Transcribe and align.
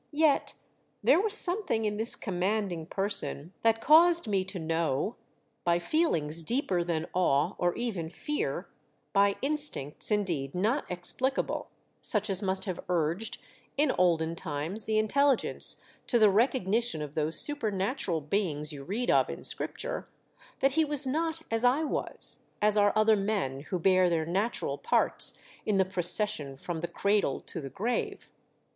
Yet 0.17 0.55
there 1.03 1.21
was 1.21 1.35
something 1.37 1.85
in 1.85 1.97
this 1.97 2.15
commanding 2.15 2.87
person 2.87 3.53
that 3.61 3.81
caused 3.81 4.27
me 4.27 4.43
to 4.45 4.57
know, 4.57 5.15
by 5.63 5.77
feelings 5.77 6.41
deeper 6.41 6.83
than 6.83 7.05
awe 7.13 7.53
or 7.59 7.75
ev^en 7.75 8.11
fear, 8.11 8.67
by 9.13 9.35
instincts 9.43 10.09
indeed 10.09 10.55
not 10.55 10.89
explicable, 10.89 11.69
such 12.01 12.31
as 12.31 12.41
must 12.41 12.65
have 12.65 12.83
urged 12.89 13.37
in 13.77 13.91
olden 13.91 14.35
times 14.35 14.85
the 14.85 14.97
intelligence 14.97 15.79
to 16.07 16.17
the 16.17 16.31
recognition 16.31 17.03
of 17.03 17.13
those 17.13 17.39
supernatural 17.39 18.21
beings 18.21 18.73
you 18.73 18.83
read 18.83 19.11
of 19.11 19.29
in 19.29 19.43
Scripture, 19.43 20.07
that 20.61 20.71
he 20.71 20.83
was 20.83 21.05
not 21.05 21.43
as 21.51 21.63
I 21.63 21.83
was, 21.83 22.39
as 22.59 22.75
are 22.75 22.91
other 22.95 23.15
men 23.15 23.59
who 23.69 23.77
bear 23.77 24.09
their 24.09 24.25
natural 24.25 24.79
parts 24.79 25.37
in 25.63 25.77
the 25.77 25.85
procession 25.85 26.57
from 26.57 26.81
the 26.81 26.87
cradle 26.87 27.39
to 27.41 27.61
the 27.61 27.69
grave. 27.69 28.27